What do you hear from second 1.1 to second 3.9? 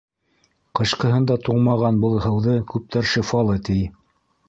да туңмаған был һыуҙы күптәр, шифалы, ти.